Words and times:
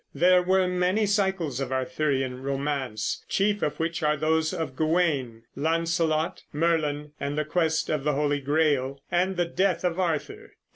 There 0.15 0.41
were 0.41 0.67
many 0.67 1.05
cycles 1.05 1.59
of 1.59 1.71
Arthurian 1.71 2.41
romances, 2.41 3.23
chief 3.29 3.61
of 3.61 3.79
which 3.79 4.01
are 4.01 4.17
those 4.17 4.51
of 4.51 4.75
Gawain, 4.75 5.43
Launcelot, 5.55 6.41
Merlin, 6.51 7.11
the 7.19 7.45
Quest 7.45 7.87
of 7.87 8.03
the 8.03 8.13
Holy 8.13 8.41
Grail, 8.41 8.99
and 9.11 9.37
the 9.37 9.45
Death 9.45 9.83
of 9.83 9.99
Arthur. 9.99 10.53